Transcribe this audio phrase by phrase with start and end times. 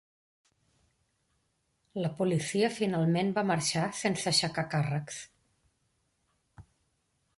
[2.05, 5.21] La policia finalment va marxar sense aixecar càrrecs.